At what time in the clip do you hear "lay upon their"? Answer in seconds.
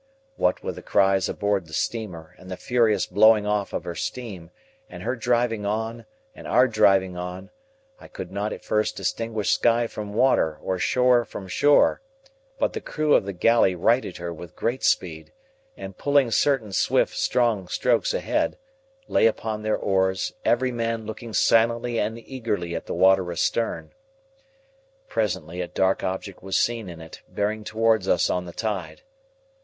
19.07-19.77